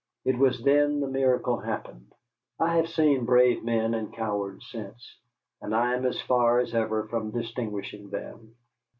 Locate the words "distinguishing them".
7.29-8.55